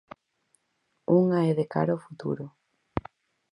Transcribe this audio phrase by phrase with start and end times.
[1.19, 2.45] Unha é de cara ao futuro.